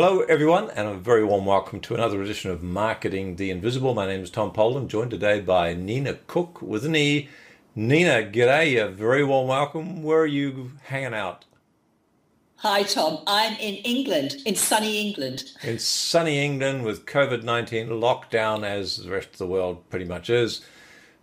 Hello, 0.00 0.20
everyone, 0.20 0.70
and 0.76 0.86
a 0.86 0.94
very 0.94 1.24
warm 1.24 1.44
welcome 1.44 1.80
to 1.80 1.92
another 1.92 2.22
edition 2.22 2.52
of 2.52 2.62
Marketing 2.62 3.34
the 3.34 3.50
Invisible. 3.50 3.94
My 3.94 4.06
name 4.06 4.22
is 4.22 4.30
Tom 4.30 4.52
Poland, 4.52 4.88
joined 4.88 5.10
today 5.10 5.40
by 5.40 5.74
Nina 5.74 6.14
Cooke 6.28 6.62
with 6.62 6.86
an 6.86 6.94
E. 6.94 7.28
Nina, 7.74 8.22
g'day, 8.22 8.80
a 8.80 8.88
very 8.88 9.24
warm 9.24 9.48
welcome. 9.48 10.04
Where 10.04 10.20
are 10.20 10.26
you 10.26 10.70
hanging 10.84 11.14
out? 11.14 11.46
Hi, 12.58 12.84
Tom. 12.84 13.24
I'm 13.26 13.54
in 13.54 13.74
England, 13.74 14.36
in 14.46 14.54
sunny 14.54 15.04
England. 15.04 15.50
In 15.64 15.80
sunny 15.80 16.44
England 16.44 16.84
with 16.84 17.04
COVID 17.04 17.42
19 17.42 17.88
lockdown, 17.88 18.64
as 18.64 18.98
the 18.98 19.10
rest 19.10 19.30
of 19.32 19.38
the 19.38 19.48
world 19.48 19.90
pretty 19.90 20.04
much 20.04 20.30
is. 20.30 20.64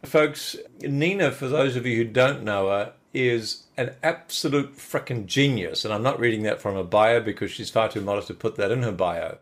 Folks, 0.04 0.58
Nina, 0.82 1.32
for 1.32 1.48
those 1.48 1.78
of 1.78 1.86
you 1.86 1.96
who 1.96 2.04
don't 2.04 2.44
know 2.44 2.68
her, 2.68 2.92
is 3.16 3.64
an 3.78 3.96
absolute 4.04 4.78
freaking 4.78 5.26
genius. 5.26 5.86
And 5.86 5.94
I'm 5.94 6.04
not 6.04 6.20
reading 6.20 6.44
that 6.44 6.62
from 6.62 6.76
a 6.76 6.84
bio 6.84 7.22
because 7.22 7.50
she's 7.50 7.70
far 7.70 7.90
too 7.90 8.02
modest 8.02 8.28
to 8.28 8.34
put 8.34 8.56
that 8.58 8.72
in 8.72 8.84
her 8.84 8.92
bio. 8.92 9.38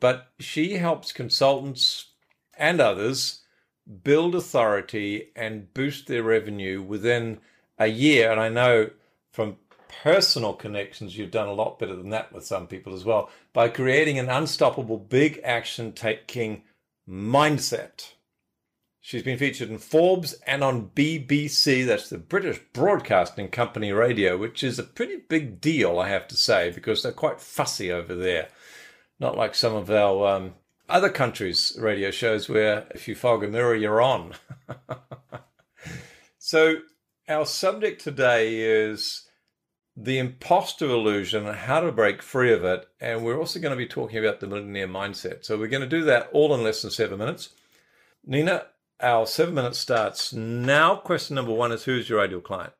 But 0.00 0.28
she 0.40 0.74
helps 0.78 1.12
consultants 1.12 2.06
and 2.58 2.80
others 2.80 3.42
build 4.02 4.34
authority 4.34 5.28
and 5.36 5.72
boost 5.72 6.06
their 6.06 6.22
revenue 6.22 6.82
within 6.82 7.38
a 7.78 7.86
year. 7.86 8.30
And 8.30 8.40
I 8.40 8.48
know 8.48 8.90
from 9.32 9.56
personal 10.02 10.54
connections, 10.54 11.16
you've 11.16 11.30
done 11.30 11.48
a 11.48 11.52
lot 11.52 11.78
better 11.78 11.94
than 11.94 12.10
that 12.10 12.32
with 12.32 12.44
some 12.44 12.66
people 12.66 12.94
as 12.94 13.04
well 13.04 13.30
by 13.52 13.68
creating 13.68 14.18
an 14.18 14.28
unstoppable, 14.28 14.98
big 14.98 15.40
action 15.44 15.92
taking 15.92 16.62
mindset. 17.08 18.12
She's 19.04 19.24
been 19.24 19.36
featured 19.36 19.68
in 19.68 19.78
Forbes 19.78 20.34
and 20.46 20.62
on 20.62 20.90
BBC, 20.90 21.84
that's 21.84 22.08
the 22.08 22.18
British 22.18 22.60
Broadcasting 22.72 23.48
Company 23.48 23.90
radio, 23.90 24.36
which 24.36 24.62
is 24.62 24.78
a 24.78 24.84
pretty 24.84 25.16
big 25.28 25.60
deal, 25.60 25.98
I 25.98 26.08
have 26.08 26.28
to 26.28 26.36
say, 26.36 26.70
because 26.70 27.02
they're 27.02 27.10
quite 27.10 27.40
fussy 27.40 27.90
over 27.90 28.14
there. 28.14 28.48
Not 29.18 29.36
like 29.36 29.56
some 29.56 29.74
of 29.74 29.90
our 29.90 30.28
um, 30.28 30.54
other 30.88 31.10
countries' 31.10 31.76
radio 31.80 32.12
shows 32.12 32.48
where 32.48 32.86
if 32.94 33.08
you 33.08 33.16
fog 33.16 33.42
a 33.42 33.48
mirror, 33.48 33.74
you're 33.74 34.00
on. 34.00 34.34
so, 36.38 36.76
our 37.28 37.44
subject 37.44 38.02
today 38.02 38.60
is 38.60 39.28
the 39.96 40.18
imposter 40.18 40.86
illusion 40.86 41.44
and 41.48 41.56
how 41.56 41.80
to 41.80 41.90
break 41.90 42.22
free 42.22 42.52
of 42.52 42.64
it. 42.64 42.86
And 43.00 43.24
we're 43.24 43.38
also 43.38 43.58
going 43.58 43.72
to 43.72 43.76
be 43.76 43.86
talking 43.86 44.18
about 44.18 44.38
the 44.38 44.46
millionaire 44.46 44.86
mindset. 44.86 45.44
So, 45.44 45.58
we're 45.58 45.66
going 45.66 45.82
to 45.82 45.88
do 45.88 46.04
that 46.04 46.30
all 46.32 46.54
in 46.54 46.62
less 46.62 46.82
than 46.82 46.92
seven 46.92 47.18
minutes. 47.18 47.48
Nina, 48.24 48.66
our 49.02 49.26
seven 49.26 49.54
minutes 49.54 49.78
starts 49.78 50.32
now. 50.32 50.96
Question 50.96 51.36
number 51.36 51.52
one 51.52 51.72
is 51.72 51.84
who's 51.84 52.08
your 52.08 52.20
ideal 52.20 52.40
client? 52.40 52.72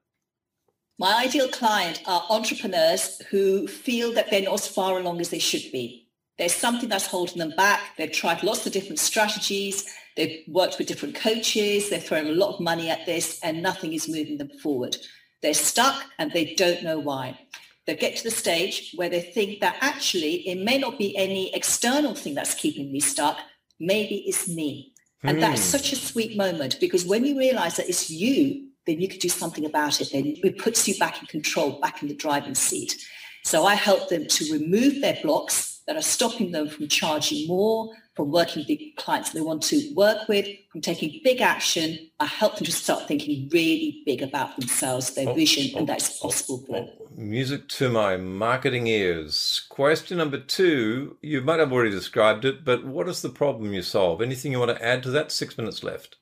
My 0.98 1.24
ideal 1.24 1.48
client 1.48 2.02
are 2.06 2.24
entrepreneurs 2.30 3.20
who 3.30 3.66
feel 3.66 4.12
that 4.12 4.30
they're 4.30 4.42
not 4.42 4.54
as 4.54 4.68
far 4.68 4.98
along 4.98 5.20
as 5.20 5.30
they 5.30 5.38
should 5.38 5.72
be. 5.72 6.08
There's 6.38 6.54
something 6.54 6.88
that's 6.88 7.06
holding 7.06 7.38
them 7.38 7.52
back. 7.56 7.80
They've 7.98 8.10
tried 8.10 8.42
lots 8.42 8.66
of 8.66 8.72
different 8.72 8.98
strategies. 8.98 9.84
They've 10.16 10.42
worked 10.48 10.78
with 10.78 10.88
different 10.88 11.14
coaches. 11.14 11.90
They're 11.90 12.00
throwing 12.00 12.28
a 12.28 12.32
lot 12.32 12.54
of 12.54 12.60
money 12.60 12.88
at 12.88 13.06
this 13.06 13.40
and 13.42 13.62
nothing 13.62 13.92
is 13.92 14.08
moving 14.08 14.38
them 14.38 14.50
forward. 14.62 14.96
They're 15.40 15.54
stuck 15.54 16.04
and 16.18 16.30
they 16.32 16.54
don't 16.54 16.84
know 16.84 16.98
why. 16.98 17.38
They 17.86 17.96
get 17.96 18.16
to 18.18 18.24
the 18.24 18.30
stage 18.30 18.92
where 18.94 19.08
they 19.08 19.20
think 19.20 19.60
that 19.60 19.76
actually 19.80 20.48
it 20.48 20.62
may 20.62 20.78
not 20.78 20.98
be 20.98 21.16
any 21.16 21.52
external 21.54 22.14
thing 22.14 22.34
that's 22.34 22.54
keeping 22.54 22.92
me 22.92 23.00
stuck. 23.00 23.38
Maybe 23.80 24.24
it's 24.26 24.48
me. 24.48 24.91
And 25.22 25.42
that's 25.42 25.60
hmm. 25.60 25.78
such 25.78 25.92
a 25.92 25.96
sweet 25.96 26.36
moment 26.36 26.78
because 26.80 27.04
when 27.04 27.24
you 27.24 27.38
realize 27.38 27.76
that 27.76 27.88
it's 27.88 28.10
you, 28.10 28.68
then 28.86 29.00
you 29.00 29.08
can 29.08 29.18
do 29.18 29.28
something 29.28 29.64
about 29.64 30.00
it. 30.00 30.10
Then 30.12 30.34
it 30.42 30.58
puts 30.58 30.88
you 30.88 30.98
back 30.98 31.20
in 31.20 31.26
control, 31.26 31.80
back 31.80 32.02
in 32.02 32.08
the 32.08 32.14
driving 32.14 32.54
seat. 32.56 32.96
So 33.44 33.64
I 33.64 33.74
help 33.74 34.08
them 34.08 34.26
to 34.26 34.52
remove 34.52 35.00
their 35.00 35.18
blocks 35.22 35.82
that 35.86 35.96
are 35.96 36.02
stopping 36.02 36.52
them 36.52 36.68
from 36.68 36.88
charging 36.88 37.46
more, 37.46 37.94
from 38.14 38.30
working 38.30 38.60
with 38.60 38.66
the 38.68 38.94
clients 38.96 39.30
they 39.30 39.40
want 39.40 39.62
to 39.62 39.92
work 39.94 40.28
with, 40.28 40.46
from 40.70 40.80
taking 40.80 41.20
big 41.24 41.40
action. 41.40 41.98
I 42.20 42.26
help 42.26 42.56
them 42.56 42.66
to 42.66 42.72
start 42.72 43.08
thinking 43.08 43.48
really 43.52 44.02
big 44.04 44.22
about 44.22 44.56
themselves, 44.56 45.14
their 45.14 45.28
oh, 45.28 45.34
vision, 45.34 45.72
oh, 45.74 45.78
and 45.78 45.88
that's 45.88 46.18
oh, 46.18 46.28
possible 46.28 46.64
for 46.66 46.72
them. 46.72 46.88
Oh, 47.00 47.08
music 47.16 47.68
to 47.70 47.88
my 47.88 48.16
marketing 48.16 48.86
ears. 48.86 49.66
Question 49.70 50.18
number 50.18 50.38
two, 50.38 51.16
you 51.22 51.40
might 51.40 51.60
have 51.60 51.72
already 51.72 51.90
described 51.90 52.44
it, 52.44 52.64
but 52.64 52.84
what 52.84 53.08
is 53.08 53.22
the 53.22 53.30
problem 53.30 53.72
you 53.72 53.82
solve? 53.82 54.20
Anything 54.20 54.52
you 54.52 54.58
want 54.58 54.76
to 54.76 54.84
add 54.84 55.02
to 55.04 55.10
that? 55.10 55.32
Six 55.32 55.56
minutes 55.56 55.82
left. 55.82 56.16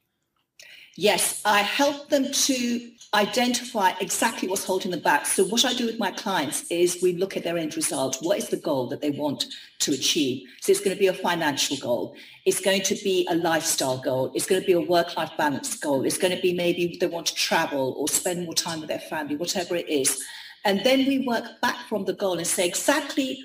Yes, 0.97 1.41
I 1.45 1.61
help 1.61 2.09
them 2.09 2.31
to 2.31 2.91
identify 3.15 3.93
exactly 4.01 4.49
what's 4.49 4.65
holding 4.65 4.91
them 4.91 5.01
back. 5.01 5.27
So 5.27 5.45
what 5.45 5.65
I 5.65 5.73
do 5.73 5.87
with 5.87 5.99
my 5.99 6.11
clients 6.11 6.71
is 6.71 7.01
we 7.03 7.15
look 7.15 7.37
at 7.37 7.43
their 7.43 7.59
end 7.59 7.77
result. 7.77 8.19
What 8.21 8.39
is 8.39 8.49
the 8.49 8.57
goal 8.57 8.87
that 8.89 9.01
they 9.01 9.11
want 9.11 9.47
to 9.81 9.93
achieve? 9.93 10.47
So 10.61 10.71
it's 10.71 10.81
going 10.81 10.95
to 10.95 11.01
be 11.01 11.09
a 11.09 11.13
financial 11.15 11.77
goal. 11.77 12.15
It's 12.45 12.61
going 12.61 12.83
to 12.83 12.95
be 12.97 13.27
a 13.31 13.35
lifestyle 13.35 13.99
goal. 13.99 14.31
It's 14.35 14.47
going 14.47 14.61
to 14.61 14.67
be 14.67 14.75
a 14.75 14.81
work-life 14.81 15.33
balance 15.37 15.77
goal. 15.77 16.05
It's 16.05 16.19
going 16.19 16.35
to 16.35 16.43
be 16.43 16.55
maybe 16.55 16.97
they 17.01 17.07
want 17.07 17.27
to 17.27 17.35
travel 17.35 17.95
or 17.97 18.07
spend 18.07 18.45
more 18.45 18.55
time 18.55 18.81
with 18.81 18.89
their 18.89 19.01
family, 19.01 19.37
whatever 19.37 19.75
it 19.75 19.89
is. 19.89 20.23
And 20.65 20.85
then 20.85 21.07
we 21.07 21.27
work 21.27 21.61
back 21.61 21.77
from 21.89 22.05
the 22.05 22.13
goal 22.13 22.39
and 22.39 22.47
say 22.47 22.67
exactly 22.67 23.43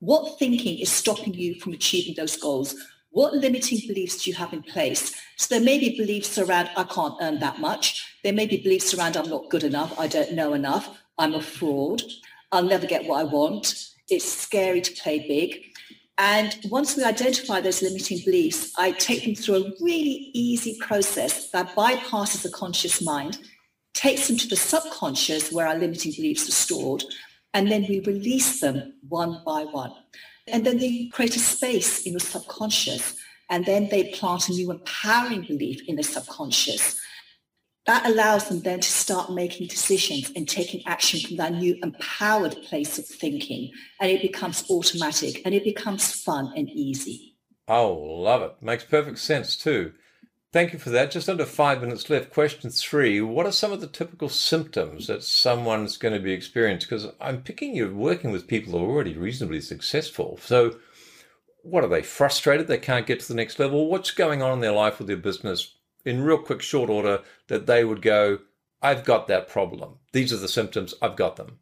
what 0.00 0.38
thinking 0.38 0.78
is 0.78 0.90
stopping 0.90 1.34
you 1.34 1.58
from 1.60 1.72
achieving 1.72 2.14
those 2.16 2.36
goals? 2.36 2.74
What 3.14 3.34
limiting 3.34 3.78
beliefs 3.86 4.24
do 4.24 4.30
you 4.30 4.36
have 4.36 4.52
in 4.52 4.64
place? 4.64 5.14
So 5.36 5.54
there 5.54 5.64
may 5.64 5.78
be 5.78 5.96
beliefs 5.96 6.36
around, 6.36 6.68
I 6.76 6.82
can't 6.82 7.14
earn 7.20 7.38
that 7.38 7.60
much. 7.60 8.04
There 8.24 8.32
may 8.32 8.44
be 8.44 8.56
beliefs 8.56 8.92
around, 8.92 9.16
I'm 9.16 9.30
not 9.30 9.50
good 9.50 9.62
enough. 9.62 9.96
I 10.00 10.08
don't 10.08 10.32
know 10.32 10.52
enough. 10.52 10.98
I'm 11.16 11.34
a 11.34 11.40
fraud. 11.40 12.02
I'll 12.50 12.64
never 12.64 12.88
get 12.88 13.04
what 13.04 13.20
I 13.20 13.22
want. 13.22 13.90
It's 14.10 14.24
scary 14.24 14.80
to 14.80 15.00
play 15.00 15.20
big. 15.28 15.62
And 16.18 16.58
once 16.68 16.96
we 16.96 17.04
identify 17.04 17.60
those 17.60 17.82
limiting 17.82 18.18
beliefs, 18.24 18.72
I 18.76 18.90
take 18.90 19.24
them 19.24 19.36
through 19.36 19.56
a 19.58 19.72
really 19.80 20.32
easy 20.34 20.76
process 20.80 21.50
that 21.50 21.76
bypasses 21.76 22.42
the 22.42 22.50
conscious 22.50 23.00
mind, 23.00 23.38
takes 23.92 24.26
them 24.26 24.38
to 24.38 24.48
the 24.48 24.56
subconscious 24.56 25.52
where 25.52 25.68
our 25.68 25.78
limiting 25.78 26.10
beliefs 26.16 26.48
are 26.48 26.52
stored, 26.52 27.04
and 27.52 27.70
then 27.70 27.86
we 27.88 28.00
release 28.00 28.58
them 28.58 28.94
one 29.08 29.40
by 29.46 29.66
one. 29.66 29.92
And 30.46 30.64
then 30.64 30.78
they 30.78 31.06
create 31.06 31.36
a 31.36 31.40
space 31.40 32.06
in 32.06 32.12
the 32.12 32.20
subconscious 32.20 33.16
and 33.50 33.64
then 33.64 33.88
they 33.90 34.10
plant 34.12 34.48
a 34.48 34.52
new 34.52 34.70
empowering 34.70 35.42
belief 35.42 35.80
in 35.88 35.96
the 35.96 36.02
subconscious. 36.02 37.00
That 37.86 38.06
allows 38.06 38.48
them 38.48 38.60
then 38.60 38.80
to 38.80 38.90
start 38.90 39.30
making 39.30 39.66
decisions 39.66 40.32
and 40.34 40.48
taking 40.48 40.86
action 40.86 41.20
from 41.20 41.36
that 41.36 41.52
new 41.52 41.76
empowered 41.82 42.56
place 42.62 42.98
of 42.98 43.04
thinking. 43.06 43.70
And 44.00 44.10
it 44.10 44.22
becomes 44.22 44.64
automatic 44.70 45.42
and 45.44 45.54
it 45.54 45.64
becomes 45.64 46.10
fun 46.10 46.52
and 46.56 46.70
easy. 46.70 47.36
Oh, 47.68 47.92
love 47.92 48.42
it. 48.42 48.54
Makes 48.62 48.84
perfect 48.84 49.18
sense 49.18 49.56
too. 49.56 49.92
Thank 50.54 50.72
you 50.72 50.78
for 50.78 50.90
that. 50.90 51.10
Just 51.10 51.28
under 51.28 51.46
five 51.46 51.80
minutes 51.80 52.08
left. 52.08 52.32
Question 52.32 52.70
three 52.70 53.20
What 53.20 53.44
are 53.44 53.50
some 53.50 53.72
of 53.72 53.80
the 53.80 53.88
typical 53.88 54.28
symptoms 54.28 55.08
that 55.08 55.24
someone's 55.24 55.96
going 55.96 56.14
to 56.14 56.20
be 56.20 56.30
experiencing? 56.30 56.88
Because 56.88 57.12
I'm 57.20 57.42
picking 57.42 57.74
you're 57.74 57.92
working 57.92 58.30
with 58.30 58.46
people 58.46 58.78
who 58.78 58.84
are 58.84 58.88
already 58.88 59.16
reasonably 59.16 59.60
successful. 59.60 60.38
So, 60.40 60.76
what 61.64 61.82
are 61.82 61.88
they 61.88 62.04
frustrated 62.04 62.68
they 62.68 62.78
can't 62.78 63.04
get 63.04 63.18
to 63.18 63.26
the 63.26 63.34
next 63.34 63.58
level? 63.58 63.88
What's 63.88 64.12
going 64.12 64.42
on 64.42 64.52
in 64.52 64.60
their 64.60 64.70
life 64.70 64.98
with 64.98 65.08
their 65.08 65.16
business 65.16 65.74
in 66.04 66.22
real 66.22 66.38
quick, 66.38 66.62
short 66.62 66.88
order 66.88 67.22
that 67.48 67.66
they 67.66 67.84
would 67.84 68.00
go, 68.00 68.38
I've 68.80 69.04
got 69.04 69.26
that 69.26 69.48
problem. 69.48 69.96
These 70.12 70.32
are 70.32 70.36
the 70.36 70.46
symptoms, 70.46 70.94
I've 71.02 71.16
got 71.16 71.34
them. 71.34 71.58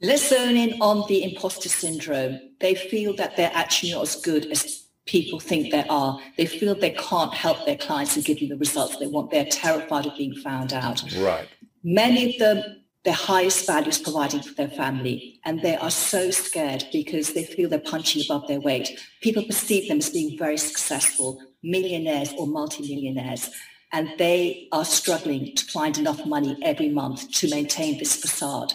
Let's 0.00 0.28
zone 0.28 0.56
in 0.56 0.80
on 0.80 1.08
the 1.08 1.24
imposter 1.24 1.68
syndrome. 1.68 2.38
They 2.60 2.76
feel 2.76 3.16
that 3.16 3.36
they're 3.36 3.50
actually 3.52 3.90
not 3.90 4.02
as 4.02 4.14
good 4.14 4.46
as 4.52 4.84
people 5.08 5.40
think 5.40 5.72
they 5.72 5.84
are. 5.88 6.20
They 6.36 6.46
feel 6.46 6.74
they 6.74 6.90
can't 6.90 7.34
help 7.34 7.64
their 7.66 7.76
clients 7.76 8.14
and 8.14 8.24
give 8.24 8.38
them 8.38 8.50
the 8.50 8.56
results 8.56 8.96
they 8.98 9.06
want. 9.06 9.30
They're 9.30 9.44
terrified 9.46 10.06
of 10.06 10.16
being 10.16 10.34
found 10.34 10.72
out. 10.72 11.02
Right. 11.16 11.48
Many 11.82 12.30
of 12.30 12.38
them, 12.38 12.82
their 13.04 13.14
highest 13.14 13.66
value 13.66 13.88
is 13.88 13.98
providing 13.98 14.42
for 14.42 14.54
their 14.54 14.68
family. 14.68 15.40
And 15.44 15.62
they 15.62 15.76
are 15.76 15.90
so 15.90 16.30
scared 16.30 16.84
because 16.92 17.32
they 17.32 17.44
feel 17.44 17.68
they're 17.68 17.80
punching 17.80 18.22
above 18.24 18.46
their 18.46 18.60
weight. 18.60 19.00
People 19.22 19.44
perceive 19.44 19.88
them 19.88 19.98
as 19.98 20.10
being 20.10 20.38
very 20.38 20.58
successful, 20.58 21.40
millionaires 21.62 22.32
or 22.38 22.46
multimillionaires. 22.46 23.50
And 23.92 24.10
they 24.18 24.68
are 24.72 24.84
struggling 24.84 25.56
to 25.56 25.64
find 25.64 25.96
enough 25.96 26.26
money 26.26 26.58
every 26.62 26.90
month 26.90 27.30
to 27.32 27.48
maintain 27.48 27.98
this 27.98 28.14
facade. 28.16 28.74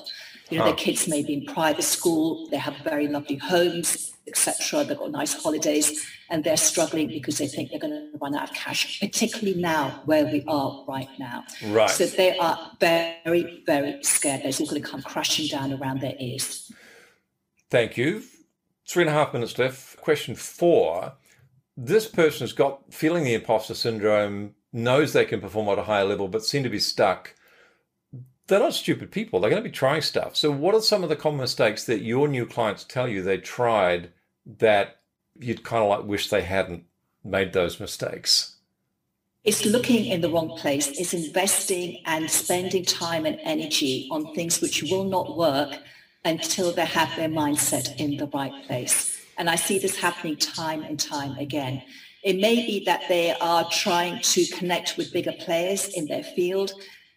You 0.50 0.57
know, 0.57 0.63
huh. 0.63 0.69
their 0.72 0.78
kids 0.78 1.07
may 1.07 1.22
be 1.22 1.34
in 1.34 1.46
private 1.46 1.84
school, 1.84 2.48
they 2.50 2.57
have 2.57 2.75
very 2.84 3.07
lovely 3.07 3.38
homes, 3.38 4.12
etc. 4.28 4.84
They've 4.84 4.98
got 4.98 5.12
nice 5.12 5.34
holidays 5.42 6.06
and 6.30 6.44
they're 6.44 6.58
struggling 6.58 7.08
because 7.08 7.38
they 7.38 7.48
think 7.48 7.70
they're 7.70 7.80
going 7.80 7.94
to 7.94 8.18
run 8.20 8.36
out 8.36 8.50
of 8.50 8.56
cash, 8.56 9.00
particularly 9.00 9.60
now 9.60 10.02
where 10.06 10.25
we 10.25 10.44
are 10.48 10.84
right 10.88 11.10
now. 11.20 11.44
Right. 11.68 11.90
So 11.90 12.06
they 12.06 12.38
are 12.38 12.72
very, 12.80 13.64
very 13.66 14.02
scared. 14.04 14.42
It's 14.44 14.60
all 14.60 14.68
going 14.68 14.81
to 14.81 14.88
come 14.88 15.02
crashing 15.02 15.48
down 15.48 15.74
around 15.74 16.02
their 16.02 16.16
ears. 16.20 16.72
Thank 17.70 17.98
you. 17.98 18.24
Three 18.88 19.04
and 19.04 19.10
a 19.10 19.14
half 19.14 19.34
minutes 19.34 19.58
left. 19.58 19.98
Question 19.98 20.36
four. 20.36 21.14
This 21.76 22.08
person's 22.08 22.54
got 22.54 22.94
feeling 22.94 23.24
the 23.24 23.34
imposter 23.34 23.74
syndrome, 23.74 24.54
knows 24.72 25.14
they 25.14 25.26
can 25.26 25.42
perform 25.42 25.69
at 25.69 25.80
a 25.80 25.84
higher 25.84 26.06
level, 26.06 26.28
but 26.28 26.46
seem 26.46 26.64
to 26.64 26.69
be 26.69 26.80
stuck 26.80 27.34
they're 28.48 28.60
not 28.60 28.74
stupid 28.74 29.12
people. 29.12 29.40
They're 29.40 29.50
going 29.50 29.63
to 29.63 29.69
be 29.69 29.74
trying 29.74 30.01
stuff. 30.01 30.36
So, 30.36 30.51
what 30.51 30.75
are 30.75 30.81
some 30.81 31.04
of 31.04 31.10
the 31.10 31.16
common 31.16 31.40
mistakes 31.40 31.86
that 31.86 32.01
your 32.01 32.28
new 32.28 32.45
clients 32.45 32.84
tell 32.84 33.07
you 33.07 33.22
they 33.22 33.38
tried 33.38 34.12
that 34.60 35.00
you'd 35.40 35.63
kind 35.63 35.84
of 35.84 35.90
like 35.90 36.06
wish 36.06 36.30
they 36.30 36.42
hadn't 36.42 36.84
made 37.24 37.54
those 37.54 37.80
mistakes? 37.80 38.57
It's 39.44 39.66
looking 39.66 40.06
in 40.06 40.22
the 40.22 40.30
wrong 40.30 40.57
place. 40.57 40.88
It's 40.88 41.13
investing 41.13 42.01
and 42.06 42.30
spending 42.30 42.86
time 42.86 43.25
and 43.25 43.40
energy 43.44 44.07
on 44.10 44.34
things 44.34 44.62
which 44.62 44.84
will 44.84 45.04
not 45.04 45.38
work 45.38 45.78
until 46.24 46.72
they 46.72 46.86
have 46.86 47.13
their 47.18 47.28
mindset 47.28 47.98
in 47.98 48.16
the 48.16 48.28
right 48.28 48.54
place. 48.66 49.19
And 49.38 49.50
I 49.50 49.56
see 49.56 49.80
this 49.80 49.98
happening 49.98 50.38
time 50.38 50.84
and 50.84 50.98
time 50.98 51.38
again. 51.38 51.84
It 52.24 52.38
may 52.38 52.66
be 52.66 52.86
that 52.86 53.04
they 53.10 53.34
are 53.34 53.69
trying 53.69 54.22
to 54.22 54.45
connect 54.48 54.95
with 54.95 55.12
bigger 55.12 55.34
players 55.34 55.90
in 55.90 56.06
their 56.06 56.24
field, 56.24 56.72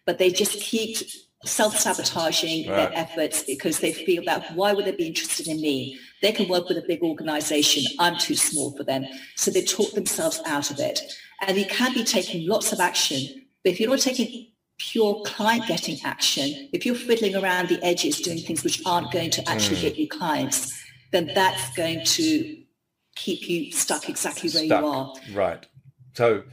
but 0.07 0.17
they 0.17 0.31
just 0.31 0.59
keep 0.59 0.97
self-sabotaging 1.45 2.67
right. 2.67 2.75
their 2.75 2.91
efforts 2.95 3.43
because 3.43 3.79
they 3.79 3.93
feel 3.93 4.23
that 4.25 4.55
why 4.55 4.73
would 4.73 4.85
they 4.85 4.95
be 4.95 5.05
interested 5.05 5.47
in 5.47 5.61
me? 5.61 5.99
They 6.21 6.31
can 6.31 6.47
work 6.47 6.67
with 6.67 6.77
a 6.77 6.85
big 6.87 7.03
organization. 7.03 7.83
I'm 7.99 8.17
too 8.17 8.35
small 8.35 8.75
for 8.75 8.83
them. 8.83 9.05
So 9.35 9.51
they 9.51 9.61
talk 9.63 9.91
themselves 9.91 10.41
out 10.47 10.71
of 10.71 10.79
it. 10.79 10.99
And 11.45 11.57
you 11.57 11.65
can 11.65 11.93
be 11.93 12.03
taking 12.03 12.47
lots 12.47 12.71
of 12.73 12.79
action. 12.79 13.45
But 13.63 13.73
if 13.73 13.79
you're 13.79 13.89
not 13.89 13.99
taking 13.99 14.47
pure 14.79 15.21
client 15.25 15.67
getting 15.67 15.99
action, 16.03 16.69
if 16.73 16.85
you're 16.85 16.95
fiddling 16.95 17.35
around 17.35 17.67
the 17.67 17.83
edges 17.83 18.19
doing 18.19 18.39
things 18.39 18.63
which 18.63 18.81
aren't 18.85 19.11
going 19.11 19.29
to 19.31 19.47
actually 19.47 19.77
mm. 19.77 19.81
get 19.81 19.97
you 19.97 20.07
clients, 20.07 20.73
then 21.11 21.29
that's 21.35 21.75
going 21.75 22.03
to 22.05 22.57
keep 23.15 23.47
you 23.49 23.71
stuck 23.73 24.09
exactly 24.09 24.49
where 24.49 24.65
stuck. 24.65 24.81
you 24.81 24.87
are. 24.87 25.13
Right. 25.33 25.65
So 26.13 26.43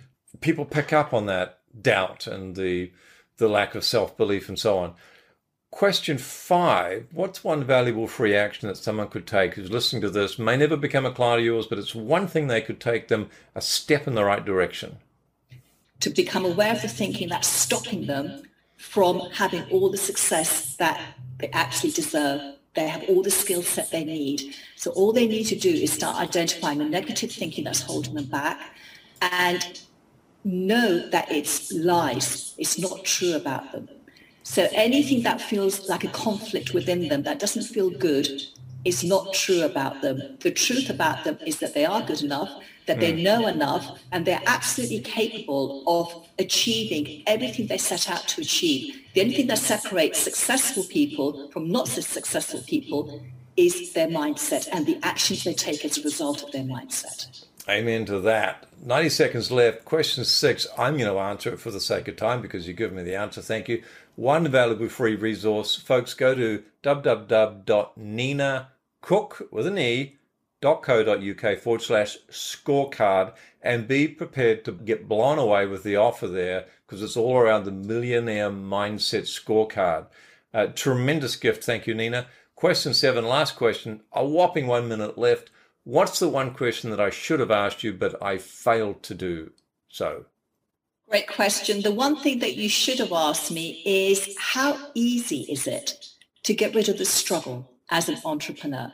people 0.40 0.64
pick 0.64 0.92
up 0.92 1.14
on 1.14 1.26
that 1.26 1.60
doubt 1.80 2.26
and 2.26 2.54
the 2.54 2.92
the 3.36 3.48
lack 3.48 3.74
of 3.74 3.84
self-belief 3.84 4.48
and 4.48 4.58
so 4.58 4.78
on. 4.78 4.94
Question 5.70 6.18
five, 6.18 7.08
what's 7.10 7.42
one 7.42 7.64
valuable 7.64 8.06
free 8.06 8.34
action 8.34 8.68
that 8.68 8.76
someone 8.76 9.08
could 9.08 9.26
take 9.26 9.54
who's 9.54 9.72
listening 9.72 10.02
to 10.02 10.10
this, 10.10 10.38
may 10.38 10.56
never 10.56 10.76
become 10.76 11.04
a 11.04 11.10
client 11.10 11.40
of 11.40 11.44
yours, 11.44 11.66
but 11.66 11.78
it's 11.78 11.96
one 11.96 12.28
thing 12.28 12.46
they 12.46 12.60
could 12.60 12.80
take 12.80 13.08
them 13.08 13.28
a 13.56 13.60
step 13.60 14.06
in 14.06 14.14
the 14.14 14.24
right 14.24 14.44
direction? 14.44 14.98
To 16.00 16.10
become 16.10 16.44
aware 16.44 16.72
of 16.72 16.82
the 16.82 16.88
thinking 16.88 17.28
that's 17.28 17.48
stopping 17.48 18.06
them 18.06 18.44
from 18.76 19.20
having 19.32 19.64
all 19.70 19.90
the 19.90 19.96
success 19.96 20.76
that 20.76 21.00
they 21.38 21.48
actually 21.48 21.90
deserve. 21.90 22.40
They 22.74 22.86
have 22.86 23.04
all 23.08 23.22
the 23.22 23.30
skill 23.30 23.62
set 23.62 23.90
they 23.90 24.04
need. 24.04 24.54
So 24.76 24.92
all 24.92 25.12
they 25.12 25.26
need 25.26 25.44
to 25.44 25.56
do 25.56 25.70
is 25.70 25.92
start 25.92 26.16
identifying 26.16 26.78
the 26.78 26.84
negative 26.84 27.32
thinking 27.32 27.64
that's 27.64 27.80
holding 27.80 28.14
them 28.14 28.26
back 28.26 28.60
and 29.22 29.80
know 30.44 31.08
that 31.10 31.30
it's 31.30 31.72
lies. 31.72 32.54
It's 32.58 32.78
not 32.78 33.04
true 33.04 33.34
about 33.34 33.72
them. 33.72 33.88
So 34.42 34.68
anything 34.72 35.22
that 35.22 35.40
feels 35.40 35.88
like 35.88 36.04
a 36.04 36.08
conflict 36.08 36.74
within 36.74 37.08
them, 37.08 37.22
that 37.22 37.38
doesn't 37.38 37.62
feel 37.64 37.90
good, 37.90 38.28
is 38.84 39.02
not 39.02 39.32
true 39.32 39.62
about 39.62 40.02
them. 40.02 40.36
The 40.40 40.50
truth 40.50 40.90
about 40.90 41.24
them 41.24 41.38
is 41.46 41.58
that 41.60 41.72
they 41.72 41.86
are 41.86 42.02
good 42.02 42.22
enough, 42.22 42.50
that 42.86 43.00
they 43.00 43.12
hmm. 43.12 43.22
know 43.22 43.46
enough, 43.46 43.98
and 44.12 44.26
they're 44.26 44.42
absolutely 44.46 45.00
capable 45.00 45.82
of 45.86 46.28
achieving 46.38 47.22
everything 47.26 47.66
they 47.66 47.78
set 47.78 48.10
out 48.10 48.28
to 48.28 48.42
achieve. 48.42 49.00
The 49.14 49.22
only 49.22 49.34
thing 49.34 49.46
that 49.46 49.58
separates 49.58 50.18
successful 50.18 50.84
people 50.84 51.50
from 51.50 51.70
not 51.70 51.88
so 51.88 52.02
successful 52.02 52.60
people 52.66 53.22
is 53.56 53.92
their 53.94 54.08
mindset 54.08 54.68
and 54.72 54.84
the 54.84 54.98
actions 55.02 55.44
they 55.44 55.54
take 55.54 55.84
as 55.84 55.96
a 55.96 56.02
result 56.02 56.42
of 56.42 56.52
their 56.52 56.64
mindset. 56.64 57.44
Amen 57.68 58.04
to 58.06 58.20
that. 58.20 58.66
90 58.84 59.08
seconds 59.08 59.50
left. 59.50 59.84
Question 59.84 60.24
six. 60.24 60.66
I'm 60.76 60.98
going 60.98 61.10
to 61.10 61.18
answer 61.18 61.52
it 61.54 61.60
for 61.60 61.70
the 61.70 61.80
sake 61.80 62.08
of 62.08 62.16
time 62.16 62.42
because 62.42 62.68
you 62.68 62.74
give 62.74 62.92
me 62.92 63.02
the 63.02 63.16
answer. 63.16 63.40
Thank 63.40 63.68
you. 63.68 63.82
One 64.16 64.46
valuable 64.48 64.88
free 64.88 65.16
resource. 65.16 65.74
Folks, 65.76 66.12
go 66.12 66.34
to 66.34 66.62
www.ninacook 66.82 67.42
with 69.52 69.66
an 69.66 69.78
E 69.78 70.16
.co.uk 70.64 71.58
forward 71.58 71.82
slash 71.82 72.16
scorecard 72.30 73.34
and 73.60 73.86
be 73.86 74.08
prepared 74.08 74.64
to 74.64 74.72
get 74.72 75.08
blown 75.08 75.38
away 75.38 75.66
with 75.66 75.82
the 75.82 75.96
offer 75.96 76.26
there 76.26 76.64
because 76.86 77.02
it's 77.02 77.16
all 77.16 77.36
around 77.36 77.64
the 77.64 77.70
millionaire 77.70 78.50
mindset 78.50 79.24
scorecard. 79.24 80.06
Uh, 80.54 80.66
tremendous 80.66 81.36
gift. 81.36 81.64
Thank 81.64 81.86
you, 81.86 81.94
Nina. 81.94 82.26
Question 82.54 82.94
seven, 82.94 83.26
last 83.26 83.56
question. 83.56 84.00
A 84.12 84.24
whopping 84.24 84.66
one 84.66 84.88
minute 84.88 85.18
left. 85.18 85.50
What's 85.84 86.18
the 86.18 86.30
one 86.30 86.54
question 86.54 86.88
that 86.90 87.00
I 87.00 87.10
should 87.10 87.40
have 87.40 87.50
asked 87.50 87.84
you, 87.84 87.92
but 87.92 88.20
I 88.22 88.38
failed 88.38 89.02
to 89.04 89.14
do 89.14 89.52
so? 89.88 90.24
Great 91.10 91.28
question. 91.28 91.82
The 91.82 91.92
one 91.92 92.16
thing 92.16 92.38
that 92.38 92.56
you 92.56 92.70
should 92.70 92.98
have 92.98 93.12
asked 93.12 93.50
me 93.50 93.82
is 93.84 94.34
how 94.38 94.78
easy 94.94 95.42
is 95.50 95.66
it 95.66 96.08
to 96.44 96.54
get 96.54 96.74
rid 96.74 96.88
of 96.88 96.96
the 96.96 97.04
struggle 97.04 97.70
as 97.90 98.08
an 98.08 98.16
entrepreneur? 98.24 98.90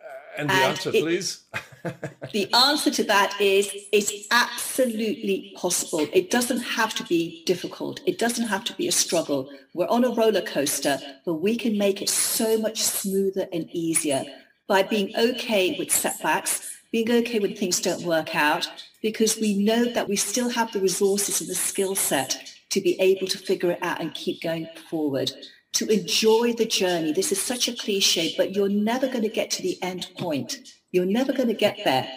Uh, 0.00 0.38
and 0.38 0.50
the 0.50 0.54
and 0.54 0.62
answer, 0.62 0.90
it, 0.94 1.02
please? 1.02 1.42
the 2.32 2.48
answer 2.54 2.92
to 2.92 3.02
that 3.02 3.40
is 3.40 3.74
it's 3.90 4.28
absolutely 4.30 5.52
possible. 5.56 6.06
It 6.12 6.30
doesn't 6.30 6.60
have 6.60 6.94
to 6.94 7.04
be 7.04 7.42
difficult. 7.44 8.00
It 8.06 8.20
doesn't 8.20 8.46
have 8.46 8.62
to 8.64 8.72
be 8.74 8.86
a 8.86 8.92
struggle. 8.92 9.50
We're 9.74 9.88
on 9.88 10.04
a 10.04 10.10
roller 10.10 10.42
coaster, 10.42 11.00
but 11.24 11.34
we 11.34 11.56
can 11.56 11.76
make 11.76 12.00
it 12.00 12.08
so 12.08 12.56
much 12.56 12.80
smoother 12.80 13.48
and 13.52 13.68
easier 13.72 14.24
by 14.66 14.82
being 14.82 15.14
okay 15.16 15.76
with 15.78 15.90
setbacks, 15.90 16.78
being 16.90 17.10
okay 17.10 17.38
when 17.38 17.54
things 17.54 17.80
don't 17.80 18.04
work 18.04 18.34
out, 18.34 18.68
because 19.02 19.38
we 19.38 19.62
know 19.62 19.84
that 19.92 20.08
we 20.08 20.16
still 20.16 20.48
have 20.48 20.72
the 20.72 20.80
resources 20.80 21.40
and 21.40 21.50
the 21.50 21.54
skill 21.54 21.94
set 21.94 22.54
to 22.70 22.80
be 22.80 22.98
able 23.00 23.26
to 23.26 23.38
figure 23.38 23.70
it 23.70 23.82
out 23.82 24.00
and 24.00 24.14
keep 24.14 24.42
going 24.42 24.66
forward, 24.88 25.30
to 25.72 25.86
enjoy 25.88 26.52
the 26.52 26.64
journey. 26.64 27.12
This 27.12 27.32
is 27.32 27.40
such 27.40 27.68
a 27.68 27.74
cliche, 27.74 28.34
but 28.36 28.54
you're 28.54 28.68
never 28.68 29.06
going 29.06 29.22
to 29.22 29.28
get 29.28 29.50
to 29.52 29.62
the 29.62 29.80
end 29.82 30.08
point. 30.18 30.58
You're 30.90 31.06
never 31.06 31.32
going 31.32 31.48
to 31.48 31.54
get 31.54 31.78
there. 31.84 32.08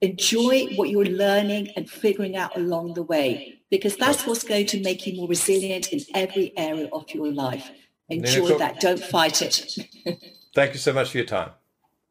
Enjoy 0.00 0.66
what 0.76 0.88
you're 0.88 1.04
learning 1.04 1.70
and 1.76 1.90
figuring 1.90 2.36
out 2.36 2.56
along 2.56 2.94
the 2.94 3.02
way, 3.02 3.60
because 3.70 3.96
that's 3.96 4.26
what's 4.26 4.44
going 4.44 4.66
to 4.66 4.80
make 4.82 5.06
you 5.06 5.16
more 5.16 5.28
resilient 5.28 5.92
in 5.92 6.00
every 6.14 6.52
area 6.56 6.88
of 6.92 7.10
your 7.10 7.30
life. 7.32 7.70
Enjoy 8.08 8.56
that. 8.58 8.80
Don't 8.80 9.02
fight 9.02 9.42
it. 9.42 9.76
Thank 10.54 10.72
you 10.72 10.78
so 10.78 10.92
much 10.92 11.10
for 11.10 11.18
your 11.18 11.26
time. 11.26 11.50